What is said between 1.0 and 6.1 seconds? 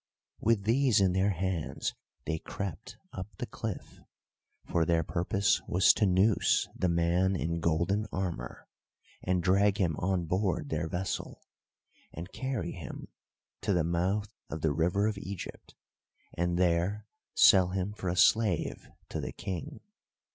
their hands they crept up the cliff, for their purpose was to